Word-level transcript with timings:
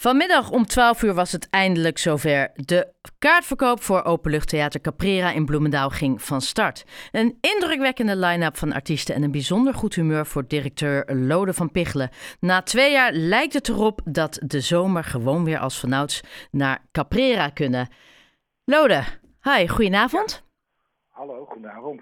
Vanmiddag 0.00 0.50
om 0.50 0.66
12 0.66 1.02
uur 1.02 1.14
was 1.14 1.32
het 1.32 1.50
eindelijk 1.50 1.98
zover. 1.98 2.50
De 2.54 2.92
kaartverkoop 3.18 3.82
voor 3.82 4.04
Openluchttheater 4.04 4.80
Caprera 4.80 5.32
in 5.32 5.44
Bloemendaal 5.44 5.90
ging 5.90 6.22
van 6.22 6.40
start. 6.40 6.84
Een 7.12 7.38
indrukwekkende 7.40 8.16
line-up 8.16 8.56
van 8.56 8.72
artiesten 8.72 9.14
en 9.14 9.22
een 9.22 9.30
bijzonder 9.30 9.74
goed 9.74 9.94
humeur 9.94 10.26
voor 10.26 10.46
directeur 10.46 11.14
Lode 11.14 11.54
van 11.54 11.70
Pichelen. 11.70 12.10
Na 12.40 12.62
twee 12.62 12.92
jaar 12.92 13.12
lijkt 13.12 13.52
het 13.52 13.68
erop 13.68 14.00
dat 14.04 14.40
de 14.44 14.60
zomer 14.60 15.04
gewoon 15.04 15.44
weer 15.44 15.58
als 15.58 15.80
vanouds 15.80 16.20
naar 16.50 16.84
Caprera 16.92 17.48
kunnen. 17.48 17.88
Lode, 18.64 19.02
hi, 19.42 19.68
goedenavond. 19.68 20.42
Hallo, 21.08 21.44
goedenavond. 21.44 22.00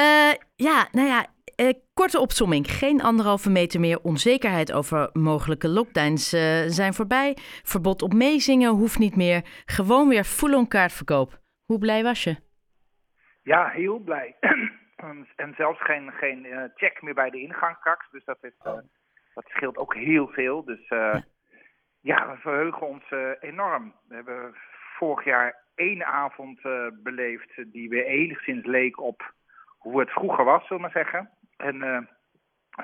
Uh, 0.00 0.32
ja, 0.54 0.88
nou 0.90 1.08
ja, 1.08 1.26
uh, 1.62 1.72
korte 1.94 2.20
opsomming. 2.20 2.66
Geen 2.66 3.02
anderhalve 3.02 3.50
meter 3.50 3.80
meer. 3.80 4.00
Onzekerheid 4.02 4.72
over 4.72 5.10
mogelijke 5.12 5.68
lockdowns 5.68 6.34
uh, 6.34 6.40
zijn 6.66 6.94
voorbij. 6.94 7.36
Verbod 7.62 8.02
op 8.02 8.12
meezingen 8.12 8.70
hoeft 8.70 8.98
niet 8.98 9.16
meer. 9.16 9.42
Gewoon 9.64 10.08
weer 10.08 10.24
full-on 10.24 10.68
kaartverkoop. 10.68 11.40
Hoe 11.64 11.78
blij 11.78 12.02
was 12.02 12.24
je? 12.24 12.36
Ja, 13.42 13.68
heel 13.68 13.98
blij. 13.98 14.36
en 15.36 15.54
zelfs 15.56 15.82
geen, 15.82 16.12
geen 16.12 16.44
uh, 16.44 16.64
check 16.74 17.02
meer 17.02 17.14
bij 17.14 17.30
de 17.30 17.40
ingang 17.40 17.76
straks. 17.76 18.10
Dus 18.10 18.24
dat, 18.24 18.38
is, 18.40 18.52
dat 19.34 19.44
scheelt 19.46 19.76
ook 19.76 19.94
heel 19.94 20.28
veel. 20.28 20.64
Dus 20.64 20.88
ja. 20.88 21.24
ja. 22.00 22.30
we 22.30 22.36
verheugen 22.36 22.86
ons 22.86 23.04
enorm. 23.40 23.94
We 24.08 24.14
hebben 24.14 24.54
vorig 24.98 25.24
jaar 25.24 25.56
één 25.74 26.06
avond 26.06 26.60
beleefd 27.02 27.72
die 27.72 27.88
weer 27.88 28.04
enigszins 28.04 28.64
leek 28.66 29.00
op 29.00 29.32
hoe 29.82 30.00
het 30.00 30.10
vroeger 30.10 30.44
was, 30.44 30.66
zullen 30.66 30.82
we 30.82 30.88
maar 30.92 31.04
zeggen. 31.04 31.30
En, 31.62 31.76
uh, 31.76 31.98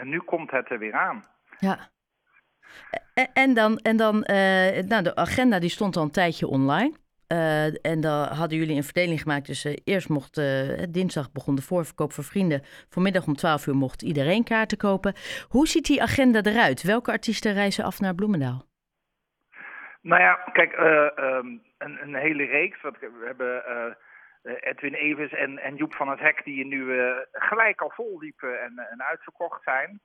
en 0.01 0.09
nu 0.09 0.19
komt 0.19 0.51
het 0.51 0.71
er 0.71 0.79
weer 0.79 0.95
aan. 0.95 1.25
Ja. 1.59 1.79
En 3.33 3.55
dan, 3.55 3.79
en 3.79 3.97
dan 3.97 4.15
uh, 4.17 4.83
nou, 4.89 5.03
de 5.03 5.15
agenda 5.15 5.59
die 5.59 5.71
stond 5.71 5.97
al 5.97 6.03
een 6.03 6.11
tijdje 6.11 6.47
online. 6.47 6.97
Uh, 7.33 7.87
en 7.87 8.01
dan 8.01 8.27
hadden 8.27 8.59
jullie 8.59 8.77
een 8.77 8.83
verdeling 8.83 9.20
gemaakt. 9.20 9.47
Dus 9.47 9.65
uh, 9.65 9.77
eerst 9.85 10.09
mocht 10.09 10.35
dinsdag 10.93 11.33
begon 11.33 11.55
de 11.55 11.62
voorverkoop 11.62 12.12
voor 12.12 12.25
vrienden. 12.25 12.61
Vanmiddag 12.89 13.27
om 13.27 13.35
12 13.35 13.67
uur 13.67 13.75
mocht 13.75 14.03
iedereen 14.03 14.45
kaarten 14.45 14.79
kopen. 14.79 15.15
Hoe 15.48 15.69
ziet 15.69 15.87
die 15.87 16.03
agenda 16.03 16.42
eruit? 16.42 16.83
Welke 16.83 17.11
artiesten 17.11 17.53
reizen 17.53 17.85
af 17.85 18.01
naar 18.01 18.15
Bloemendaal? 18.15 18.67
Nou 20.01 20.23
ja, 20.23 20.35
kijk, 20.53 20.73
um, 21.19 21.63
een, 21.79 21.98
een, 22.03 22.15
hele 22.15 22.45
reeks. 22.45 22.81
Wat, 22.81 22.98
we 23.01 23.23
hebben 23.25 23.65
eh, 23.67 23.95
Edwin 24.42 24.94
Evers 24.94 25.33
en, 25.33 25.58
en 25.58 25.77
Joep 25.77 25.94
van 25.94 26.08
het 26.08 26.19
Hek, 26.19 26.44
die 26.44 26.67
nu 26.67 26.84
uh, 26.84 27.17
gelijk 27.33 27.81
al 27.81 27.91
vol 27.91 28.19
liepen 28.19 28.62
en, 28.62 28.78
en 28.78 29.03
uitverkocht 29.03 29.62
zijn. 29.62 30.00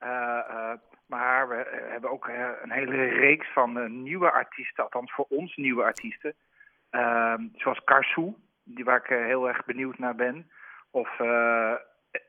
Uh, 0.00 0.72
maar 1.06 1.48
we 1.48 1.86
hebben 1.90 2.10
ook 2.10 2.28
een 2.62 2.70
hele 2.70 3.04
reeks 3.04 3.52
van 3.52 4.02
nieuwe 4.02 4.30
artiesten, 4.30 4.84
althans 4.84 5.12
voor 5.12 5.26
ons 5.28 5.56
nieuwe 5.56 5.82
artiesten. 5.82 6.34
Ehm, 6.90 7.42
zoals 7.54 7.84
Karsu, 7.84 8.34
die 8.64 8.84
waar 8.84 8.98
ik 8.98 9.26
heel 9.26 9.48
erg 9.48 9.64
benieuwd 9.64 9.98
naar 9.98 10.14
ben. 10.14 10.50
Of 10.90 11.18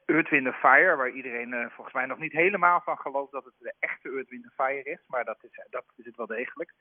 Wind 0.05 0.55
Fire, 0.55 0.95
waar 0.95 1.09
iedereen 1.09 1.69
volgens 1.71 1.95
mij 1.95 2.05
nog 2.05 2.17
niet 2.17 2.31
helemaal 2.31 2.81
van 2.81 2.97
gelooft 2.97 3.31
dat 3.31 3.45
het 3.45 3.53
de 3.57 3.73
echte 3.79 4.09
Earth, 4.09 4.29
Wind 4.29 4.53
Fire 4.55 4.83
is. 4.83 4.99
Maar 5.07 5.25
dat 5.25 5.37
is, 5.41 5.65
dat 5.69 5.83
is 5.95 6.05
het 6.05 6.15
wel 6.15 6.27
degelijk. 6.27 6.73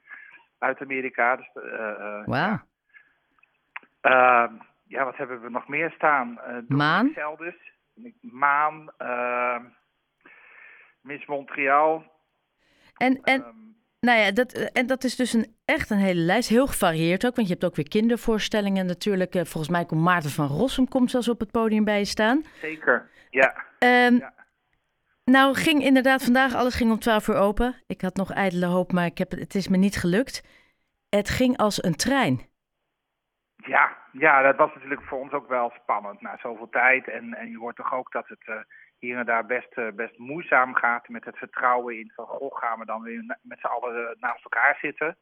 Uit 0.59 0.81
Amerika. 0.81 1.37
Dus. 1.37 1.51
Uh, 4.07 4.45
ja, 4.87 5.05
wat 5.05 5.17
hebben 5.17 5.41
we 5.41 5.51
nog 5.51 5.69
meer 5.69 5.91
staan? 5.91 6.39
Uh, 6.49 6.57
Maan? 6.69 7.13
dus. 7.39 7.55
Maan. 8.21 8.93
Uh, 8.99 9.59
Miss 11.01 11.27
Montreal. 11.27 12.05
En, 12.97 13.21
en, 13.23 13.47
um, 13.47 13.77
nou 14.01 14.19
ja, 14.19 14.33
dat, 14.33 14.53
en 14.53 14.87
dat 14.87 15.05
is 15.05 15.17
dus 15.17 15.33
een, 15.33 15.57
echt 15.65 15.91
een 15.91 15.99
hele 15.99 16.21
lijst. 16.21 16.49
Heel 16.49 16.67
gevarieerd 16.67 17.27
ook, 17.27 17.37
want 17.37 17.49
je 17.49 17.53
hebt 17.53 17.67
ook 17.67 17.77
weer 17.77 17.89
kindervoorstellingen 17.89 18.87
natuurlijk. 18.87 19.35
Uh, 19.35 19.45
volgens 19.45 19.69
mij 19.69 19.85
komt 19.85 20.03
Maarten 20.03 20.31
van 20.31 20.47
Rossum 20.47 20.89
komt 20.89 21.11
zelfs 21.11 21.29
op 21.29 21.41
het 21.41 21.51
podium 21.51 21.85
bij 21.85 21.99
je 21.99 22.05
staan. 22.05 22.45
Zeker, 22.61 23.11
ja. 23.31 23.55
Um, 23.79 24.19
ja. 24.19 24.35
Nou 25.25 25.55
ging 25.55 25.83
inderdaad 25.83 26.25
vandaag, 26.25 26.55
alles 26.55 26.75
ging 26.75 26.91
om 26.91 26.99
12 26.99 27.29
uur 27.29 27.37
open. 27.37 27.75
Ik 27.87 28.01
had 28.01 28.17
nog 28.17 28.33
ijdele 28.33 28.67
hoop, 28.67 28.93
maar 28.93 29.07
ik 29.07 29.19
heb, 29.19 29.31
het 29.31 29.55
is 29.55 29.69
me 29.69 29.77
niet 29.77 29.97
gelukt. 29.97 30.43
Het 31.09 31.29
ging 31.29 31.57
als 31.57 31.85
een 31.85 31.97
trein. 31.97 32.41
Ja, 33.67 33.97
ja, 34.13 34.43
dat 34.43 34.57
was 34.57 34.75
natuurlijk 34.75 35.03
voor 35.03 35.19
ons 35.19 35.33
ook 35.33 35.49
wel 35.49 35.73
spannend 35.83 36.21
na 36.21 36.39
zoveel 36.39 36.69
tijd. 36.69 37.09
En, 37.09 37.35
en 37.35 37.51
je 37.51 37.59
hoort 37.59 37.77
toch 37.77 37.95
ook 37.95 38.13
dat 38.13 38.29
het 38.29 38.47
uh, 38.49 38.57
hier 38.99 39.19
en 39.19 39.27
daar 39.27 39.47
best, 39.47 39.77
uh, 39.77 39.93
best 39.93 40.19
moeizaam 40.19 40.75
gaat 40.75 41.09
met 41.09 41.25
het 41.25 41.37
vertrouwen 41.37 41.99
in 41.99 42.13
van 42.15 42.27
goh, 42.27 42.57
gaan 42.57 42.79
we 42.79 42.85
dan 42.85 43.03
weer 43.03 43.39
met 43.43 43.59
z'n 43.61 43.67
allen 43.67 44.17
naast 44.21 44.45
elkaar 44.45 44.79
zitten. 44.81 45.17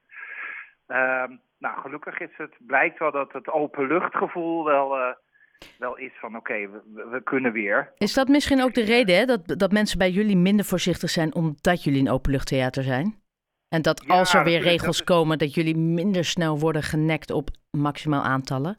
Uh, 0.89 1.25
nou, 1.59 1.81
gelukkig 1.81 2.19
is 2.19 2.37
het, 2.37 2.55
blijkt 2.59 2.99
wel 2.99 3.11
dat 3.11 3.33
het 3.33 3.49
openluchtgevoel 3.49 4.65
wel, 4.65 5.17
wel 5.79 5.97
is 5.97 6.13
van 6.21 6.37
oké, 6.37 6.71
we, 6.71 7.09
we, 7.11 7.23
kunnen 7.23 7.53
weer. 7.53 7.93
Is 7.99 8.15
dat 8.15 8.29
misschien 8.29 8.63
ook 8.63 8.75
de 8.75 8.85
reden 8.85 9.17
hè, 9.17 9.25
dat, 9.25 9.59
dat 9.59 9.73
mensen 9.73 9.99
bij 9.99 10.11
jullie 10.11 10.37
minder 10.37 10.65
voorzichtig 10.65 11.11
zijn 11.11 11.35
omdat 11.35 11.85
jullie 11.85 12.01
een 12.01 12.11
openluchttheater 12.11 12.83
zijn? 12.83 13.24
En 13.75 13.83
dat 13.83 14.09
als 14.09 14.35
er 14.35 14.45
weer 14.45 14.61
regels 14.61 15.05
komen, 15.05 15.39
dat 15.39 15.55
jullie 15.55 15.77
minder 15.77 16.25
snel 16.25 16.59
worden 16.59 16.83
genekt 16.83 17.31
op 17.31 17.49
maximaal 17.71 18.23
aantallen? 18.23 18.79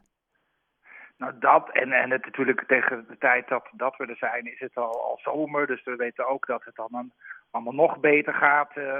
Nou, 1.16 1.38
dat 1.38 1.70
en, 1.70 1.92
en 1.92 2.10
het 2.10 2.24
natuurlijk 2.24 2.64
tegen 2.66 3.06
de 3.08 3.18
tijd 3.18 3.48
dat, 3.48 3.68
dat 3.72 3.96
we 3.96 4.06
er 4.06 4.16
zijn, 4.16 4.52
is 4.52 4.60
het 4.60 4.76
al, 4.76 5.02
al 5.02 5.18
zomer. 5.22 5.66
Dus 5.66 5.84
we 5.84 5.96
weten 5.96 6.28
ook 6.28 6.46
dat 6.46 6.64
het 6.64 6.74
dan 6.74 7.12
allemaal 7.50 7.72
nog 7.72 8.00
beter 8.00 8.34
gaat 8.34 8.76
uh, 8.76 8.98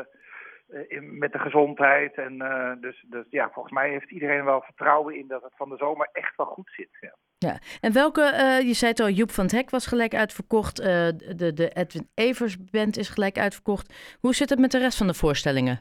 in, 0.89 1.19
met 1.19 1.33
de 1.33 1.39
gezondheid. 1.39 2.15
En 2.15 2.34
uh, 2.34 2.73
dus, 2.81 3.05
dus 3.09 3.25
ja, 3.31 3.51
volgens 3.51 3.75
mij 3.75 3.91
heeft 3.91 4.11
iedereen 4.11 4.45
wel 4.45 4.61
vertrouwen 4.61 5.17
in 5.17 5.27
dat 5.28 5.43
het 5.43 5.57
van 5.57 5.69
de 5.69 5.77
zomer 5.77 6.09
echt 6.13 6.37
wel 6.37 6.47
goed 6.47 6.71
zit. 6.77 6.97
Ja. 7.01 7.15
Ja, 7.39 7.59
en 7.81 7.93
welke, 7.93 8.21
uh, 8.21 8.67
je 8.67 8.75
zei 8.75 8.91
het 8.91 9.01
al, 9.01 9.09
Joep 9.09 9.31
van 9.31 9.45
het 9.45 9.53
Hek 9.53 9.71
was 9.71 9.87
gelijk 9.87 10.15
uitverkocht. 10.15 10.77
de, 10.77 11.53
de 11.55 11.69
Edwin 11.69 12.09
Evers 12.15 12.71
Band 12.71 12.97
is 12.97 13.09
gelijk 13.09 13.39
uitverkocht. 13.39 14.17
Hoe 14.21 14.35
zit 14.35 14.51
het 14.51 14.59
met 14.59 14.71
de 14.71 14.79
rest 14.79 14.99
van 14.99 15.07
de 15.07 15.15
voorstellingen? 15.15 15.81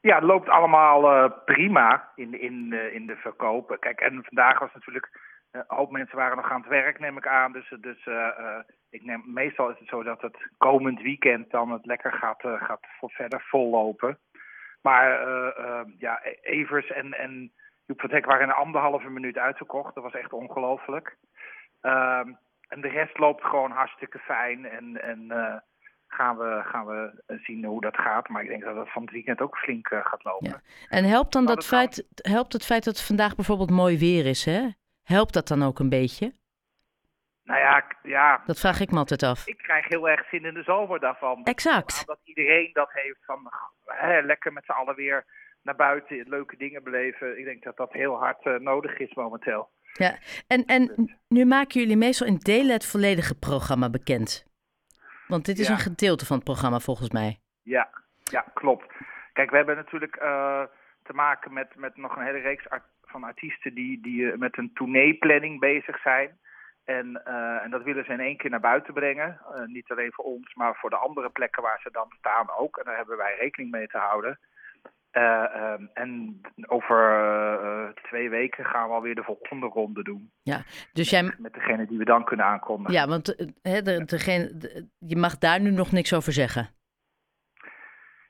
Ja, 0.00 0.14
het 0.14 0.24
loopt 0.24 0.48
allemaal 0.48 1.24
uh, 1.24 1.30
prima 1.44 2.12
in, 2.14 2.40
in, 2.40 2.72
in 2.92 3.06
de 3.06 3.16
verkopen. 3.16 3.78
Kijk, 3.78 4.00
en 4.00 4.24
vandaag 4.24 4.58
was 4.58 4.74
natuurlijk, 4.74 5.20
een 5.50 5.64
hoop 5.66 5.90
mensen 5.90 6.16
waren 6.16 6.36
nog 6.36 6.50
aan 6.50 6.60
het 6.60 6.70
werk, 6.70 6.98
neem 6.98 7.16
ik 7.16 7.26
aan. 7.26 7.52
Dus, 7.52 7.74
dus 7.80 8.08
ik 8.90 9.04
neem, 9.04 9.22
meestal 9.26 9.70
is 9.70 9.78
het 9.78 9.88
zo 9.88 10.02
dat 10.02 10.20
het 10.20 10.36
komend 10.56 11.00
weekend 11.00 11.50
dan 11.50 11.70
het 11.70 11.86
lekker 11.86 12.12
gaat, 12.12 12.40
gaat 12.40 12.86
voor 12.98 13.10
verder 13.10 13.40
vollopen. 13.48 14.18
Maar 14.82 15.08
ja, 15.98 16.22
Evers 16.42 16.86
en, 16.90 17.12
en 17.12 17.52
Hek 17.86 18.24
waren 18.24 18.46
in 18.46 18.54
anderhalve 18.54 19.08
minuut 19.08 19.38
uitverkocht. 19.38 19.94
Dat 19.94 20.02
was 20.02 20.14
echt 20.14 20.32
ongelooflijk. 20.32 21.16
Ehm, 21.80 22.32
en 22.68 22.80
de 22.80 22.88
rest 22.88 23.18
loopt 23.18 23.44
gewoon 23.44 23.70
hartstikke 23.70 24.18
fijn 24.18 24.66
en... 24.68 25.02
en 25.02 25.32
gaan 26.08 26.38
we, 26.38 26.62
gaan 26.64 26.86
we 26.86 27.22
zien 27.42 27.64
hoe 27.64 27.80
dat 27.80 27.96
gaat. 27.96 28.28
Maar 28.28 28.42
ik 28.42 28.48
denk 28.48 28.64
dat 28.64 28.76
het 28.76 28.92
van 28.92 29.02
het 29.02 29.10
weekend 29.10 29.40
ook 29.40 29.56
flink 29.56 29.90
uh, 29.90 30.06
gaat 30.06 30.24
lopen. 30.24 30.48
Ja. 30.48 30.60
En 30.88 31.04
helpt 31.04 31.32
dan 31.32 31.46
dat, 31.46 31.66
feit, 31.66 32.06
helpt 32.14 32.52
het 32.52 32.64
feit 32.64 32.84
dat 32.84 32.96
het 32.96 33.06
vandaag 33.06 33.34
bijvoorbeeld 33.34 33.70
mooi 33.70 33.98
weer 33.98 34.26
is, 34.26 34.44
hè? 34.44 34.68
Helpt 35.02 35.32
dat 35.32 35.48
dan 35.48 35.62
ook 35.62 35.78
een 35.78 35.88
beetje? 35.88 36.32
Nou 37.44 37.60
ja, 37.60 37.84
ja. 38.02 38.42
Dat 38.46 38.60
vraag 38.60 38.80
ik 38.80 38.90
me 38.90 38.98
altijd 38.98 39.22
af. 39.22 39.46
Ik 39.46 39.58
krijg 39.58 39.88
heel 39.88 40.08
erg 40.08 40.28
zin 40.28 40.44
in 40.44 40.54
de 40.54 40.62
zomer 40.62 41.00
daarvan. 41.00 41.44
Exact. 41.44 42.06
Dat 42.06 42.20
iedereen 42.24 42.70
dat 42.72 42.90
heeft 42.92 43.24
van 43.24 43.52
hè, 43.84 44.20
lekker 44.20 44.52
met 44.52 44.64
z'n 44.64 44.72
allen 44.72 44.94
weer 44.94 45.24
naar 45.66 45.76
buiten, 45.76 46.28
leuke 46.28 46.56
dingen 46.56 46.82
beleven. 46.84 47.38
Ik 47.38 47.44
denk 47.44 47.62
dat 47.62 47.76
dat 47.76 47.92
heel 47.92 48.18
hard 48.18 48.44
uh, 48.44 48.58
nodig 48.58 48.98
is 48.98 49.14
momenteel. 49.14 49.68
Ja, 49.92 50.18
en, 50.46 50.64
en 50.64 51.10
nu 51.28 51.44
maken 51.44 51.80
jullie 51.80 51.96
meestal 51.96 52.26
in 52.26 52.38
delen 52.38 52.72
het 52.72 52.86
volledige 52.86 53.38
programma 53.38 53.90
bekend. 53.90 54.46
Want 55.26 55.44
dit 55.44 55.58
is 55.58 55.66
ja. 55.66 55.72
een 55.72 55.78
gedeelte 55.78 56.26
van 56.26 56.36
het 56.36 56.44
programma 56.44 56.78
volgens 56.78 57.10
mij. 57.10 57.38
Ja, 57.62 57.88
ja 58.24 58.44
klopt. 58.54 58.92
Kijk, 59.32 59.50
we 59.50 59.56
hebben 59.56 59.76
natuurlijk 59.76 60.16
uh, 60.22 60.62
te 61.02 61.12
maken 61.12 61.52
met, 61.52 61.76
met 61.76 61.96
nog 61.96 62.16
een 62.16 62.24
hele 62.24 62.38
reeks 62.38 62.68
art 62.68 62.84
van 63.02 63.24
artiesten 63.24 63.74
die, 63.74 64.00
die 64.02 64.20
uh, 64.20 64.36
met 64.36 64.58
een 64.58 64.70
tourneeplanning 64.74 65.60
bezig 65.60 66.00
zijn. 66.00 66.38
En, 66.84 67.22
uh, 67.28 67.64
en 67.64 67.70
dat 67.70 67.82
willen 67.82 68.04
ze 68.04 68.12
in 68.12 68.20
één 68.20 68.36
keer 68.36 68.50
naar 68.50 68.60
buiten 68.60 68.94
brengen. 68.94 69.40
niet 69.66 69.90
alleen 69.90 70.12
voor 70.12 70.24
ons, 70.24 70.54
maar 70.54 70.74
voor 70.74 70.90
de 70.90 70.96
andere 70.96 71.30
plekken 71.30 71.62
waar 71.62 71.80
ze 71.82 71.90
dan 71.90 72.08
staan 72.18 72.50
ook. 72.50 72.76
En 72.76 72.84
daar 72.84 72.96
hebben 72.96 73.16
wij 73.16 73.36
rekening 73.38 73.70
mee 73.70 73.86
te 73.86 73.98
houden. 73.98 74.38
Uh, 75.16 75.72
um, 75.72 75.90
en 75.94 76.40
over 76.66 77.20
uh, 77.64 77.88
twee 78.02 78.30
weken 78.30 78.64
gaan 78.64 78.88
we 78.88 78.94
alweer 78.94 79.14
de 79.14 79.22
volgende 79.22 79.66
ronde 79.66 80.02
doen. 80.02 80.32
Ja, 80.42 80.56
dus 80.92 81.10
met, 81.12 81.20
jij... 81.20 81.34
met 81.38 81.54
degene 81.54 81.86
die 81.86 81.98
we 81.98 82.04
dan 82.04 82.24
kunnen 82.24 82.46
aankondigen. 82.46 82.94
Ja, 82.94 83.06
want 83.06 83.52
he, 83.62 83.82
de, 83.82 84.04
degene, 84.04 84.56
de, 84.56 84.88
je 84.98 85.16
mag 85.16 85.38
daar 85.38 85.60
nu 85.60 85.70
nog 85.70 85.92
niks 85.92 86.14
over 86.14 86.32
zeggen. 86.32 86.68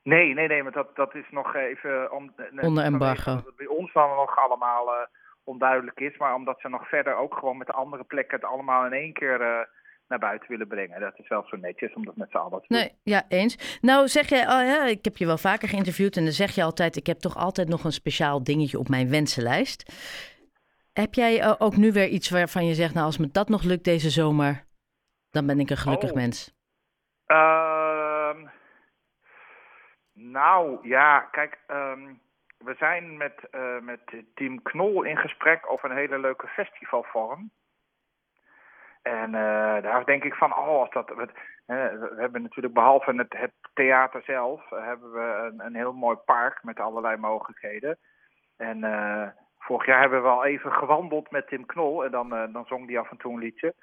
Nee, 0.03 0.33
nee, 0.33 0.47
nee, 0.47 0.63
want 0.63 0.75
dat, 0.75 0.95
dat 0.95 1.15
is 1.15 1.29
nog 1.29 1.55
even... 1.55 2.11
Om, 2.11 2.33
Onder 2.61 2.83
embargo. 2.83 3.41
Bij 3.55 3.67
ons 3.67 3.93
dan 3.93 4.09
nog 4.09 4.37
allemaal 4.37 4.87
uh, 4.87 5.05
onduidelijk 5.43 5.99
is. 5.99 6.17
Maar 6.17 6.33
omdat 6.33 6.59
ze 6.59 6.69
nog 6.69 6.87
verder 6.87 7.15
ook 7.15 7.33
gewoon 7.33 7.57
met 7.57 7.67
de 7.67 7.73
andere 7.73 8.03
plekken 8.03 8.39
het 8.39 8.49
allemaal 8.49 8.85
in 8.85 8.93
één 8.93 9.13
keer 9.13 9.67
naar 10.07 10.19
buiten 10.19 10.49
willen 10.49 10.67
brengen. 10.67 10.99
Dat 10.99 11.19
is 11.19 11.27
wel 11.27 11.43
zo 11.47 11.55
netjes 11.57 11.93
om 11.93 12.05
dat 12.05 12.15
met 12.15 12.29
z'n 12.29 12.37
allen 12.37 12.61
te 12.61 12.65
doen. 12.67 12.77
Nee, 12.77 12.91
ja, 13.03 13.23
eens. 13.27 13.79
Nou 13.81 14.07
zeg 14.07 14.29
jij, 14.29 14.41
oh 14.41 14.65
ja, 14.65 14.85
ik 14.85 15.03
heb 15.05 15.17
je 15.17 15.25
wel 15.25 15.37
vaker 15.37 15.67
geïnterviewd 15.67 16.17
en 16.17 16.23
dan 16.23 16.31
zeg 16.33 16.55
je 16.55 16.63
altijd, 16.63 16.95
ik 16.95 17.07
heb 17.07 17.17
toch 17.17 17.37
altijd 17.37 17.67
nog 17.67 17.83
een 17.83 17.91
speciaal 17.91 18.43
dingetje 18.43 18.79
op 18.79 18.89
mijn 18.89 19.09
wensenlijst. 19.09 19.93
Heb 20.93 21.13
jij 21.13 21.41
eh, 21.41 21.53
ook 21.57 21.75
nu 21.75 21.91
weer 21.91 22.07
iets 22.07 22.29
waarvan 22.29 22.65
je 22.65 22.73
zegt, 22.73 22.93
nou 22.93 23.05
als 23.05 23.17
me 23.17 23.29
dat 23.31 23.49
nog 23.49 23.63
lukt 23.63 23.83
deze 23.83 24.09
zomer, 24.09 24.63
dan 25.31 25.45
ben 25.45 25.59
ik 25.59 25.69
een 25.69 25.77
gelukkig 25.77 26.09
Oh. 26.09 26.15
mens? 26.15 26.55
Ehm, 27.25 28.45
nou 30.13 30.87
ja, 30.87 31.19
kijk, 31.19 31.59
ehm, 31.67 32.13
we 32.57 32.75
zijn 32.77 33.17
met, 33.17 33.33
eh, 33.51 33.79
met 33.79 33.99
Team 34.35 34.61
Knol 34.61 35.03
in 35.03 35.17
gesprek 35.17 35.71
over 35.71 35.89
een 35.91 35.97
hele 35.97 36.19
leuke 36.19 36.47
festivalvorm. 36.47 37.51
En 39.07 39.35
eh, 39.35 39.83
daar 39.83 40.05
denk 40.05 40.23
ik 40.23 40.33
van, 40.33 40.57
oh, 40.57 40.79
als 40.79 40.89
dat. 40.89 41.09
We, 41.09 41.29
we 41.65 42.15
hebben 42.17 42.41
natuurlijk 42.41 42.73
behalve 42.73 43.13
het, 43.15 43.33
het 43.37 43.53
theater 43.73 44.21
zelf, 44.23 44.71
eh, 44.71 44.85
hebben 44.85 45.11
we 45.11 45.49
een, 45.51 45.65
een 45.65 45.75
heel 45.75 45.93
mooi 45.93 46.15
park 46.15 46.63
met 46.63 46.79
allerlei 46.79 47.17
mogelijkheden. 47.17 47.97
En 48.57 48.83
eh, 48.83 49.27
vorig 49.59 49.85
jaar 49.85 49.99
hebben 49.99 50.21
we 50.21 50.27
al 50.27 50.45
even 50.45 50.71
gewandeld 50.71 51.31
met 51.31 51.47
Tim 51.47 51.65
Knol 51.65 52.05
en 52.05 52.11
dan, 52.11 52.29
dan 52.29 52.65
zong 52.65 52.87
die 52.87 52.99
af 52.99 53.11
en 53.11 53.17
toe 53.17 53.33
een 53.33 53.39
liedje. 53.39 53.73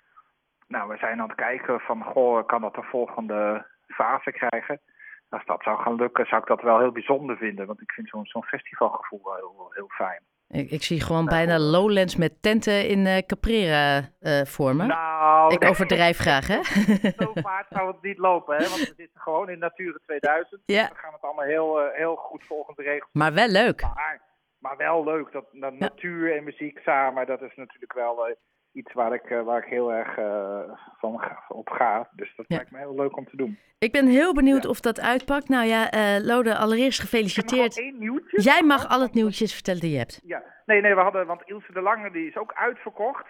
Nou, 0.66 0.88
we 0.88 0.96
zijn 0.96 1.20
aan 1.20 1.28
het 1.28 1.36
kijken 1.36 1.80
van, 1.80 2.04
goh, 2.04 2.46
kan 2.46 2.60
dat 2.60 2.74
de 2.74 2.82
volgende 2.82 3.66
fase 3.86 4.32
krijgen? 4.32 4.80
Als 5.28 5.44
dat 5.44 5.62
zou 5.62 5.78
gaan 5.78 5.94
lukken, 5.94 6.26
zou 6.26 6.40
ik 6.40 6.46
dat 6.48 6.62
wel 6.62 6.78
heel 6.78 6.92
bijzonder 6.92 7.36
vinden. 7.36 7.66
Want 7.66 7.80
ik 7.80 7.92
vind 7.92 8.08
zo'n 8.08 8.26
zo'n 8.26 8.44
festivalgevoel 8.44 9.20
wel 9.24 9.34
heel, 9.34 9.70
heel 9.70 9.88
fijn. 9.88 10.22
Ik, 10.54 10.70
ik 10.70 10.82
zie 10.82 11.00
gewoon 11.00 11.24
bijna 11.24 11.58
Lowlands 11.58 12.16
met 12.16 12.42
tenten 12.42 12.88
in 12.88 13.06
eh 13.06 13.22
Caprera 13.26 14.08
eh, 14.20 14.44
vormen. 14.44 14.86
Nou, 14.86 15.54
ik 15.54 15.64
overdrijf 15.64 16.18
graag, 16.18 16.46
hè? 16.46 16.62
zo 17.24 17.32
vaart 17.34 17.66
zou 17.70 17.86
het 17.92 18.02
niet 18.02 18.18
lopen, 18.18 18.56
hè? 18.56 18.68
Want 18.68 18.78
we 18.78 18.94
zitten 18.96 19.20
gewoon 19.20 19.48
in 19.48 19.58
Natura 19.58 19.98
2000. 20.06 20.60
Ja. 20.66 20.88
We 20.88 20.94
gaan 20.94 21.12
het 21.12 21.22
allemaal 21.22 21.44
heel, 21.44 21.80
eh, 21.80 21.96
heel 21.96 22.16
goed 22.16 22.44
volgens 22.44 22.76
de 22.76 22.82
regels. 22.82 23.10
Maar 23.12 23.32
wel 23.32 23.48
leuk. 23.48 23.82
Maar, 23.82 24.20
maar 24.58 24.76
wel 24.76 25.04
leuk. 25.04 25.32
Dat, 25.32 25.44
dat 25.52 25.78
natuur 25.78 26.36
en 26.36 26.44
muziek 26.44 26.78
samen, 26.78 27.26
dat 27.26 27.42
is 27.42 27.54
natuurlijk 27.56 27.92
wel 27.92 28.26
eh, 28.26 28.34
iets 28.74 28.92
waar 28.92 29.12
ik, 29.14 29.22
eh, 29.30 29.42
waar 29.42 29.58
ik 29.62 29.68
heel 29.70 29.92
erg 29.92 30.16
eh, 30.18 30.60
van 30.98 31.18
ga, 31.20 31.44
op 31.48 31.68
ga. 31.70 32.08
Dus 32.12 32.34
dat 32.36 32.44
Ja. 32.48 32.56
lijkt 32.56 32.70
me 32.70 32.78
heel 32.78 32.94
leuk 32.94 33.16
om 33.16 33.24
te 33.28 33.36
doen. 33.36 33.58
Ik 33.78 33.92
ben 33.92 34.06
heel 34.06 34.34
benieuwd 34.34 34.62
Ja. 34.62 34.68
of 34.68 34.80
dat 34.80 35.00
uitpakt. 35.00 35.48
Nou 35.48 35.66
ja, 35.66 35.90
eh, 35.90 36.16
Lode, 36.24 36.56
allereerst 36.56 37.02
Ik 37.02 37.10
heb 37.10 37.20
nog 37.20 37.30
gefeliciteerd. 37.30 37.78
één 37.78 37.98
nieuwtje. 37.98 38.40
Jij 38.42 38.62
mag 38.62 38.88
al 38.88 39.00
het 39.00 39.14
nieuwtjes 39.14 39.54
vertellen 39.54 39.80
die 39.80 39.90
je 39.92 39.98
hebt. 39.98 40.20
Ja, 40.24 40.42
nee, 40.66 40.80
nee, 40.80 40.94
we 40.94 41.00
hadden, 41.00 41.26
want 41.26 41.42
Ilse 41.44 41.72
de 41.72 41.80
Lange 41.80 42.10
die 42.10 42.28
is 42.28 42.36
ook 42.36 42.52
uitverkocht. 42.54 43.26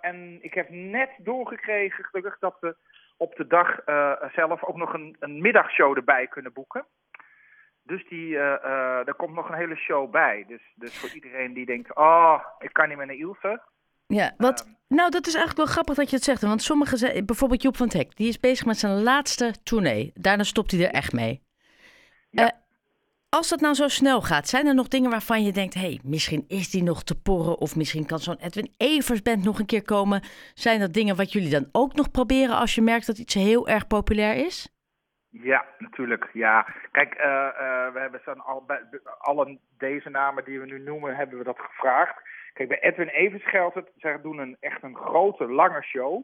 En 0.00 0.38
ik 0.40 0.54
heb 0.54 0.68
net 0.70 1.10
doorgekregen, 1.18 2.04
gelukkig, 2.04 2.38
dat 2.38 2.56
we 2.60 2.76
op 3.16 3.34
de 3.36 3.46
dag 3.46 3.80
zelf 4.32 4.64
ook 4.64 4.76
nog 4.76 4.92
een, 4.94 5.16
een 5.20 5.40
middagshow 5.40 5.96
erbij 5.96 6.26
kunnen 6.26 6.52
boeken. 6.52 6.86
Dus 7.82 8.08
die, 8.08 8.36
eh, 8.38 9.06
er 9.08 9.14
komt 9.14 9.34
nog 9.34 9.48
een 9.48 9.54
hele 9.54 9.76
show 9.76 10.10
bij. 10.10 10.44
Dus, 10.48 10.72
dus 10.74 10.98
voor 10.98 11.14
iedereen 11.14 11.52
die 11.52 11.66
denkt, 11.66 11.94
oh, 11.96 12.40
ik 12.58 12.72
kan 12.72 12.88
niet 12.88 12.96
meer 12.96 13.06
naar 13.06 13.14
Ilse. 13.16 13.62
Ja, 14.08 14.34
wat, 14.36 14.68
nou 14.88 15.10
dat 15.10 15.26
is 15.26 15.34
eigenlijk 15.34 15.56
wel 15.56 15.74
grappig 15.74 15.94
dat 15.94 16.10
je 16.10 16.16
het 16.16 16.24
zegt. 16.24 16.42
Want 16.42 16.62
sommigen, 16.62 17.26
bijvoorbeeld 17.26 17.62
Joep 17.62 17.76
van 17.76 17.90
Hek, 17.92 18.16
die 18.16 18.28
is 18.28 18.40
bezig 18.40 18.66
met 18.66 18.78
zijn 18.78 19.02
laatste 19.02 19.54
tournee. 19.62 20.12
Daarna 20.14 20.42
stopt 20.42 20.70
hij 20.70 20.80
er 20.80 20.92
echt 20.92 21.12
mee. 21.12 21.42
Ja. 22.30 22.46
Eh, 22.46 22.58
als 23.28 23.48
dat 23.48 23.60
nou 23.60 23.74
zo 23.74 23.88
snel 23.88 24.22
gaat, 24.22 24.48
zijn 24.48 24.66
er 24.66 24.74
nog 24.74 24.88
dingen 24.88 25.10
waarvan 25.10 25.44
je 25.44 25.52
denkt, 25.52 25.74
hé, 25.74 25.80
hey, 25.80 26.00
misschien 26.04 26.44
is 26.48 26.70
die 26.70 26.82
nog 26.82 27.02
te 27.02 27.20
porren 27.20 27.58
of 27.58 27.76
misschien 27.76 28.06
kan 28.06 28.18
zo'n 28.18 28.40
Edwin 28.40 28.74
Evers 28.76 29.22
band 29.22 29.44
nog 29.44 29.58
een 29.58 29.66
keer 29.66 29.82
komen. 29.82 30.22
Zijn 30.54 30.80
dat 30.80 30.92
dingen 30.92 31.16
wat 31.16 31.32
jullie 31.32 31.50
dan 31.50 31.68
ook 31.72 31.94
nog 31.94 32.10
proberen 32.10 32.56
als 32.56 32.74
je 32.74 32.82
merkt 32.82 33.06
dat 33.06 33.18
iets 33.18 33.34
heel 33.34 33.68
erg 33.68 33.86
populair 33.86 34.46
is? 34.46 34.76
Ja, 35.30 35.64
natuurlijk. 35.78 36.30
Ja, 36.32 36.66
kijk, 36.92 37.14
eh, 37.14 37.46
eh, 37.46 37.92
we 37.92 38.00
hebben 38.00 38.20
zo'n 38.24 38.40
al, 38.40 38.64
bij 38.66 38.80
alle 39.18 39.58
deze 39.78 40.10
namen 40.10 40.44
die 40.44 40.60
we 40.60 40.66
nu 40.66 40.78
noemen, 40.78 41.16
hebben 41.16 41.38
we 41.38 41.44
dat 41.44 41.58
gevraagd. 41.58 42.20
Kijk, 42.58 42.70
bij 42.70 42.80
Edwin 42.80 43.08
Evers 43.08 43.44
geldt 43.44 43.74
het, 43.74 43.90
zij 43.96 44.20
doen 44.20 44.38
een, 44.38 44.56
echt 44.60 44.82
een 44.82 44.96
grote, 44.96 45.46
lange 45.46 45.82
show. 45.82 46.22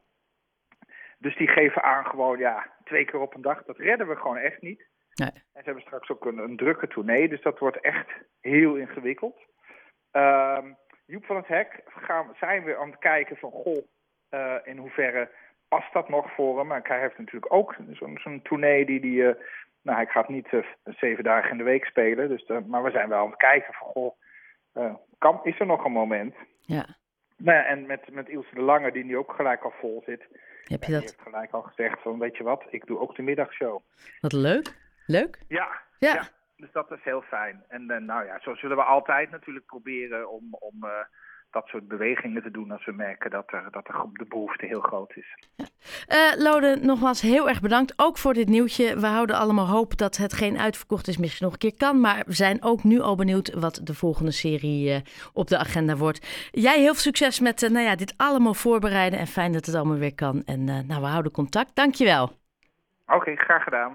Dus 1.18 1.36
die 1.36 1.48
geven 1.48 1.82
aan 1.82 2.04
gewoon, 2.04 2.38
ja, 2.38 2.72
twee 2.84 3.04
keer 3.04 3.20
op 3.20 3.34
een 3.34 3.42
dag. 3.42 3.64
Dat 3.64 3.78
redden 3.78 4.08
we 4.08 4.16
gewoon 4.16 4.36
echt 4.36 4.60
niet. 4.60 4.88
Nee. 5.14 5.30
En 5.30 5.42
ze 5.52 5.64
hebben 5.64 5.82
straks 5.82 6.10
ook 6.10 6.24
een, 6.24 6.38
een 6.38 6.56
drukke 6.56 6.88
tournee, 6.88 7.28
dus 7.28 7.42
dat 7.42 7.58
wordt 7.58 7.80
echt 7.80 8.08
heel 8.40 8.74
ingewikkeld. 8.74 9.38
Ehm 10.10 10.72
Joep 11.06 11.24
van 11.24 11.36
het 11.36 11.46
Hek 11.46 11.82
gaan, 11.86 12.34
zijn 12.38 12.64
we 12.64 12.76
aan 12.76 12.90
het 12.90 12.98
kijken 12.98 13.36
van, 13.36 13.50
goh, 13.50 13.84
eh, 14.28 14.56
in 14.64 14.76
hoeverre 14.76 15.30
past 15.68 15.92
dat 15.92 16.08
nog 16.08 16.34
voor 16.34 16.58
hem? 16.58 16.66
Maar 16.66 16.80
hij 16.82 17.00
heeft 17.00 17.18
natuurlijk 17.18 17.52
ook 17.52 17.76
zo'n 17.92 18.18
zo'n 18.18 18.42
tournee 18.42 18.86
die 18.86 19.00
die... 19.00 19.28
eh, 19.28 19.42
nou, 19.82 19.96
hij 19.96 20.06
gaat 20.06 20.28
niet 20.28 20.48
eh, 20.52 20.60
zeven 20.84 21.24
dagen 21.24 21.50
in 21.50 21.58
de 21.58 21.64
week 21.64 21.84
spelen, 21.84 22.28
dus, 22.28 22.46
maar 22.66 22.82
we 22.82 22.90
zijn 22.90 23.08
wel 23.08 23.18
aan 23.18 23.30
het 23.30 23.36
kijken 23.36 23.74
van, 23.74 23.86
goh, 23.86 24.14
kan, 25.30 25.40
is 25.42 25.60
er 25.60 25.66
nog 25.66 25.84
een 25.84 25.92
moment? 25.92 26.34
Ja, 26.60 26.86
Nou 27.36 27.58
ja, 27.58 27.64
en 27.64 27.86
met, 27.86 28.12
met 28.12 28.28
Ilse 28.28 28.54
de 28.54 28.60
Lange, 28.60 28.92
die 28.92 29.04
nu 29.04 29.16
ook 29.16 29.32
gelijk 29.32 29.62
al 29.62 29.72
vol 29.80 30.02
zit, 30.06 30.20
heb 30.64 30.80
je 30.80 30.86
die 30.86 30.94
dat? 30.94 31.02
heeft 31.02 31.20
gelijk 31.22 31.52
al 31.52 31.62
gezegd 31.62 32.02
van, 32.02 32.18
weet 32.18 32.36
je 32.36 32.42
wat, 32.44 32.64
ik 32.70 32.86
doe 32.86 32.98
ook 32.98 33.16
de 33.16 33.22
middagshow. 33.22 33.80
Wat 34.20 34.32
leuk. 34.32 34.74
Leuk? 35.06 35.38
Ja, 35.48 35.68
Ja. 35.98 36.28
dus 36.56 36.72
dat 36.72 36.90
is 36.90 37.02
heel 37.02 37.22
fijn. 37.22 37.64
En 37.68 37.90
eh, 37.90 38.00
nou 38.00 38.24
ja, 38.24 38.40
zo 38.40 38.54
zullen 38.54 38.76
we 38.76 38.82
altijd 38.82 39.30
natuurlijk 39.30 39.66
proberen 39.66 40.30
om, 40.30 40.54
om 40.58 40.84
eh, 40.84 40.90
dat 41.54 41.66
soort 41.66 41.88
bewegingen 41.88 42.42
te 42.42 42.50
doen 42.50 42.70
als 42.70 42.84
we 42.84 42.92
merken 42.92 43.30
dat, 43.30 43.52
er, 43.52 43.68
dat 43.70 43.88
er 43.88 43.94
de 44.12 44.24
behoefte 44.28 44.66
heel 44.66 44.80
groot 44.80 45.16
is. 45.16 45.36
Eh, 46.06 46.18
Lode, 46.36 46.78
nogmaals 46.82 47.20
heel 47.20 47.48
erg 47.48 47.60
bedankt. 47.60 47.92
Ook 47.96 48.18
voor 48.18 48.34
dit 48.34 48.48
nieuwtje. 48.48 49.00
We 49.00 49.06
houden 49.06 49.36
allemaal 49.36 49.66
hoop 49.66 49.96
dat 49.96 50.16
hetgeen 50.16 50.58
uitverkocht 50.58 51.08
is 51.08 51.18
misschien 51.18 51.44
nog 51.44 51.52
een 51.52 51.58
keer 51.58 51.76
kan. 51.76 52.00
Maar 52.00 52.22
we 52.26 52.32
zijn 52.32 52.62
ook 52.62 52.82
nu 52.84 53.00
al 53.00 53.16
benieuwd 53.16 53.54
wat 53.54 53.80
de 53.82 53.94
volgende 53.94 54.32
serie 54.32 54.92
eh, 54.92 55.00
op 55.32 55.46
de 55.48 55.58
agenda 55.58 55.96
wordt. 55.96 56.48
Jij 56.50 56.78
heel 56.78 56.92
veel 56.92 56.94
succes 56.94 57.40
met 57.40 57.62
eh, 57.62 57.70
nou 57.70 57.84
ja, 57.84 57.96
dit 57.96 58.14
allemaal 58.16 58.54
voorbereiden. 58.54 59.18
En 59.18 59.26
fijn 59.26 59.52
dat 59.52 59.66
het 59.66 59.74
allemaal 59.74 59.98
weer 59.98 60.14
kan. 60.14 60.42
En 60.44 60.64
nou, 60.64 61.00
we 61.00 61.06
houden 61.06 61.32
contact. 61.32 61.74
Dankjewel. 61.74 62.30
Oké, 63.06 63.36
graag 63.36 63.62
gedaan. 63.62 63.92